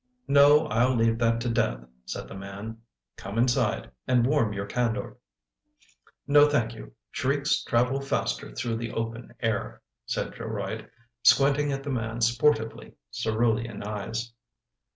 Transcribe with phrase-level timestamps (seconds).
[0.27, 2.77] "No, I'll leave that to death," said the man."
[3.17, 5.17] Come inside and warm your candour.""
[6.27, 10.89] No, thank you, shrieks travel faster through the open air," said Geroid,
[11.21, 14.33] squinting at the man's sportively cerulean eyes.